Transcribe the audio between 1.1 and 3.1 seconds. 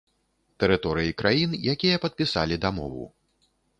краін, якія падпісалі дамову.